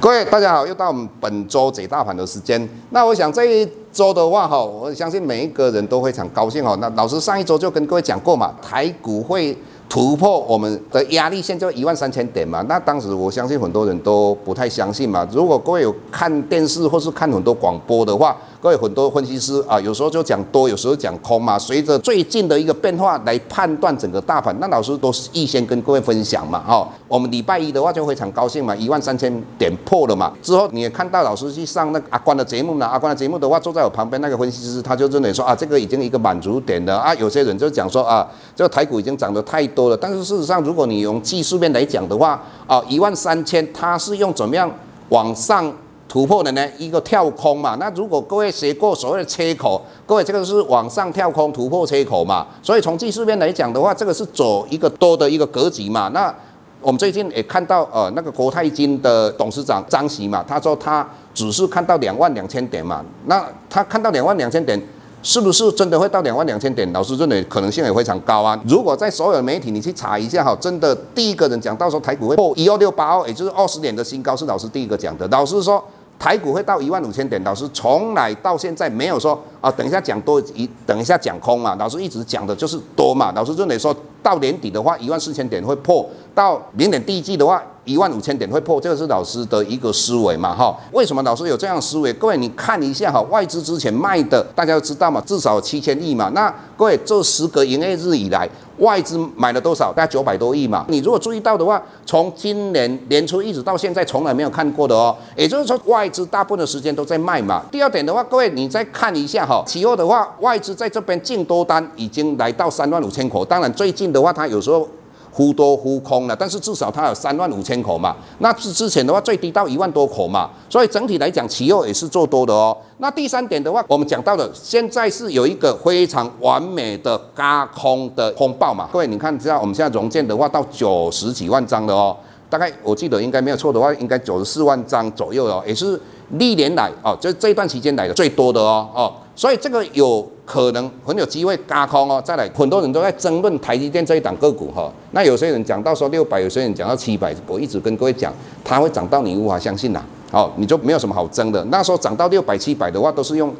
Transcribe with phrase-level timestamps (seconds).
[0.00, 2.68] 各位大家好，又到我们本周解大盘的时间。
[2.90, 6.76] 那我想这一周的话哈，我相信每一个人都非常高兴哈。
[6.80, 9.56] 那老师上一周就跟各位讲过嘛，台股会
[9.88, 12.62] 突破我们的压力线，就一万三千点嘛。
[12.68, 15.26] 那当时我相信很多人都不太相信嘛。
[15.32, 21.58] 如果各位有看电视或是看很多广播的话，各位很多分析师啊，有时候就讲多，有时候讲空嘛。
[21.58, 26.60] 随着最近的一个变化来判断整个大盘，那老师都是预先跟各位分享嘛。
[26.66, 30.32] 哈，我们礼拜一的话就非常高兴嘛，一万三千点破了嘛。
[30.42, 37.14] 之后你也看到老师去上那个阿关的节目了，阿关的节目的话，坐在我旁边那个分析师他就认为说啊，这个已经一个满足点了啊。
[37.14, 39.96] 有些人就讲说啊，这个台股已经涨得太多了。
[39.96, 44.70] 但是事实上，如果你用技术面来讲的话啊，一万三千它是用怎么样
[45.10, 45.72] 往上？
[46.10, 47.76] 突破的呢，一个跳空嘛。
[47.78, 52.46] 那如果各位学过所谓的切口，各位这个是往上跳空突破切口嘛。
[52.62, 56.08] 所以从技术面来讲的话，这个是走一个多的一个格局嘛。
[56.14, 56.34] 那
[56.80, 63.04] 我们最近也看到呃那个国泰金的董事长张琦嘛，他说他只是看到两万两千点嘛。
[63.26, 64.80] 那他看到两万两千点，
[65.22, 66.90] 是不是真的会到两万两千点？
[66.92, 68.58] 老师认为可能性也非常高啊。
[68.66, 75.26] 如果在所有媒体你去查一下哈，真的第一个人讲到说台股会破一二六八二，也就是二十年的新高，是老师第一个讲的。
[75.28, 75.82] 老师说。
[76.20, 83.94] 台股会到一万五千点，老师从来到现在没有说啊，等一下讲多一，等一下讲空嘛，老师一直讲的就是多嘛，老师认为说
[84.28, 87.62] 到年底的话，一万四千点会破，到明年第一季的话。
[87.84, 90.76] 一万五千点会破，这个是老师的一个思维嘛，哈？
[90.92, 92.12] 为什么老师有这样思维？
[92.12, 96.30] 各位你看一下哈，外资之前卖的，大家都知道嘛，至少七千亿嘛。
[96.34, 98.46] 那各位这十个营业日以来，
[98.80, 99.90] 外资买了多少？
[99.90, 100.84] 大概九百多亿嘛。
[100.88, 105.16] 你如果注意到的话，从今年年初一直到现在，从来没有看过的哦。
[105.34, 107.62] 也就是说，外资大部分的时间都在卖嘛。
[107.72, 113.42] 第二点的话，各位你再看一下哈，期货的话，外资在这边净多单已经来到三万五千口。
[113.42, 114.88] 当然最近的的话，它有时候。
[115.30, 122.76] 忽多忽空了，但是至少它有三万五千口嘛，那之之前的话最低到一万多口嘛，所以整体来讲期货也是做多的哦。
[122.96, 132.16] 那第三点的话，我们讲到的现在是有一个非常完美的轧空的风暴嘛，各位你看，知道我们现在融券的话到九十几万张的哦，
[132.50, 136.00] 大概我记得应该没有错的话，应该九十四万张左右哦，也是
[136.30, 139.12] 历年来哦，就这段期间来的最多的哦哦。
[139.34, 144.92] 所以这个有可能很有机会加空哦，再来很多人都在争论台积电这一档个股哈。
[145.12, 148.32] 那有些人讲到说六百，有些人讲到七百，我一直跟各位讲，
[148.64, 150.02] 它会涨到你无法相信呐。
[150.32, 151.64] 哦，你就没有什么好争的。
[151.66, 153.54] 那时候涨到六百七百的话，都是用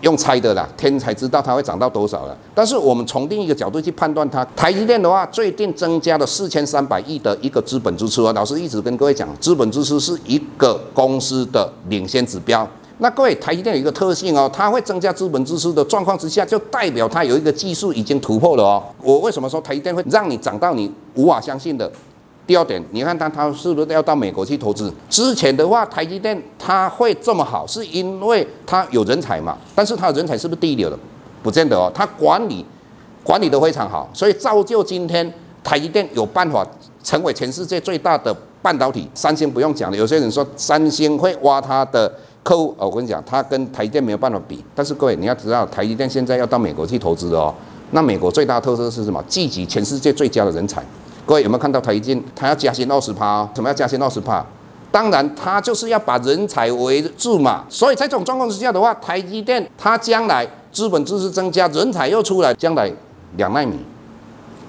[0.00, 2.36] 用猜的啦，天才知道它会涨到多少了。
[2.54, 8.32] 但是我们从另一个角度去判断它，台积电的话，最近增加了四千三百亿的一个资本支出啊。
[8.32, 12.68] 老师一直跟各位讲，资本支出是一个公司的领先指标。
[12.98, 18.82] 那各位，台积电有一个特性哦，它会增加资本支出的状况之下，就代表它有一个技术已经突破了哦。
[19.02, 21.90] 我为什么说台积电会让你涨到你无法相信的？
[22.46, 24.92] 第二点，你看他他是不是要到美国去投资？
[25.08, 29.56] 之前的话，台积电它会这么好，是因为它有人才嘛？
[29.74, 30.98] 但是它的人才是不是第一流的？
[31.42, 32.64] 不见得哦，它管理
[33.22, 35.32] 管理得非常好，所以造就今天
[35.62, 36.66] 台积电有办法
[37.02, 39.08] 成为全世界最大的半导体。
[39.14, 42.12] 三星不用讲了，有些人说三星会挖它的。
[42.44, 44.62] 客户，我跟你讲，他跟台积电没有办法比。
[44.74, 47.54] 但是各位，你要知道，台积电现在要到美国去投资的哦。
[47.92, 49.24] 那美国最大的特色是什么？
[49.26, 50.84] 聚集全世界最佳的人才。
[51.26, 52.24] 各位有没有看到台积电？
[52.36, 54.44] 它要加薪二十趴，什么要加薪二十趴？
[54.92, 57.64] 当然，它就是要把人才围住嘛。
[57.68, 62.92] 所以在这种状况之下的话，台积电它将来资本支出增加，人才又出来，将来
[63.36, 63.78] 两纳米、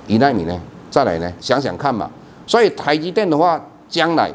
[0.08, 0.60] 一纳米呢？
[0.90, 1.32] 再来呢？
[1.40, 2.10] 想想看嘛。
[2.48, 4.32] 所以台积电的话，将来。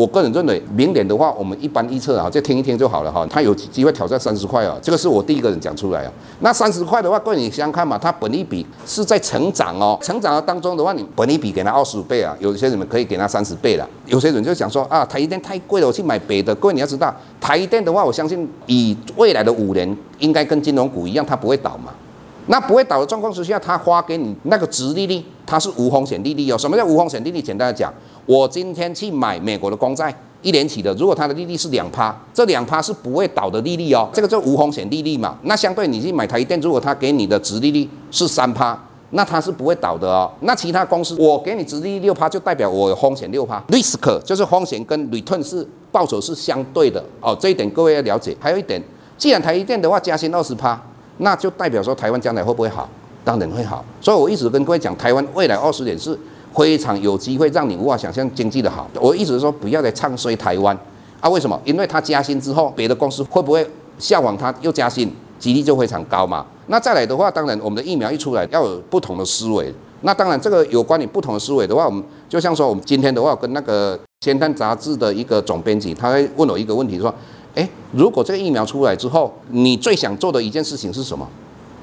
[0.00, 3.26] 我个人认为，明年的话，我们一般预测啊，再听一听就好了哈。
[3.28, 6.12] 它有机会挑战三十块啊，这个是我第一个人讲出来啊。
[6.38, 13.86] 那三十块的话，各位你想想看嘛，它本利比是在成长哦，成长的当中的话，你本利比给它二十五倍啊，有些人可以给它三十倍了。
[14.06, 16.54] 有些人就想说啊，台积电太贵了，我去买别的。
[16.54, 21.92] 各位你要知道，台积电的话，我相信以未来的五年，应该跟金融股一样，它不会倒嘛。
[22.46, 26.56] 那不会倒的状况之下，它花给你那个殖利率，它是无风险利率哦。
[26.56, 27.42] 什么叫无风险利率？
[27.42, 27.92] 简单的讲。
[28.24, 35.36] 我今天去买美国的公债，一年期的，如果它的利率是两趴，这两趴是不会倒的利率哦，这个就无风险利率嘛。
[35.42, 38.80] 那相对你去买台积电，如果它给你的殖利率是三趴，
[39.10, 40.30] 那它是不会倒的哦。
[40.42, 47.36] 那其他公司，我给你殖利率六趴，就代表我有风险六趴，risk 就是风险跟 return 是报酬是相对的哦。
[47.40, 48.36] 这一点各位要了解。
[48.38, 48.80] 还有一点，
[49.18, 50.80] 既然台积电的话加薪二十趴，
[51.18, 52.88] 那就代表说台湾将来会不会好？
[53.24, 53.84] 当然会好。
[54.00, 56.18] 所以我一直跟各位讲，台湾未来二十年是。
[56.52, 58.90] 非常有机会让你无法想象经济的好。
[59.00, 60.76] 我一直说不要再唱衰台湾
[61.20, 61.30] 啊！
[61.30, 61.58] 为什么？
[61.64, 63.64] 因为它加薪之后，别的公司会不会
[64.00, 65.08] 效仿它又加薪？
[65.38, 66.44] 几率就非常高嘛。
[66.66, 69.72] 那再来的话，当然我们的疫苗一出来，要有不同的思维。
[70.00, 73.96] 那当然这个有关于不同的思维的话，我们就像说我们今天的话跟那个。
[74.22, 77.14] 先探杂志的一个总编辑，他会问我一个问题，说
[77.54, 81.26] ：“诶，如果这个疫苗出来之后，你最想做的一件事情是什么？”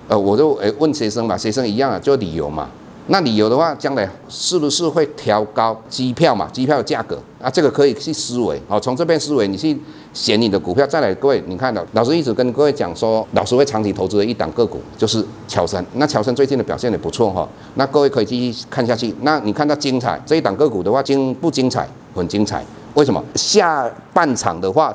[0.07, 2.69] 呃，我就诶问学生嘛，学生一样啊，就旅游嘛。
[3.09, 6.45] 那旅游的话，将来是不是会调高机票嘛？
[6.51, 8.61] 机票的价格啊，这个可以去思维。
[8.67, 9.77] 好，从这边思维，你去
[10.13, 10.85] 选你的股票。
[10.85, 15.85] 再来，各位，你看到老师一直跟各位讲说，老师会长期投资的一档个股就是乔森。
[15.93, 17.47] 那乔森最近的表现也不错哈。
[17.75, 19.15] 那各位可以继续看下去。
[19.21, 21.87] 那你看到精彩这一档个股的话，精不精彩？
[22.13, 22.61] 很精彩。
[22.95, 23.23] 为什么？
[23.35, 24.93] 下半场的话，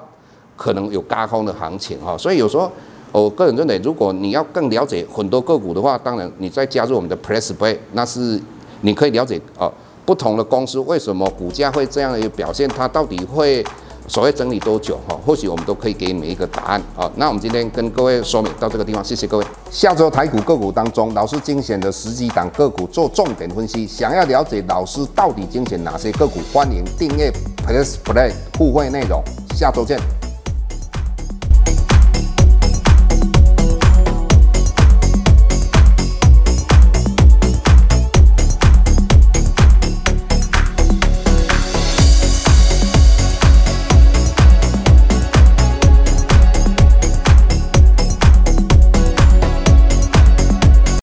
[0.54, 2.14] 可能有高空的行情哈。
[2.18, 2.70] 所以有时候。
[3.12, 8.40] 我个人认为，如果你要更了解很多个股的话，当然你再加入我们的 PressPlay，那是
[8.80, 9.70] 你可以了解哦，
[10.06, 13.62] 不同的公司为什么股价会这样的一个表现，它到底会
[14.08, 15.16] 所谓整理多久哈？
[15.24, 17.10] 或许我们都可以给你们一个答案啊。
[17.16, 19.44] 那我们今天跟各位说明到这个地方，谢谢各位。
[19.70, 27.30] 下周台股个股当中，老师精选的十几档个股做重点分析，想要了解老师到底精选哪些个股，欢迎订阅
[27.66, 29.22] PressPlay 互惠内容。
[29.54, 30.21] 下周见。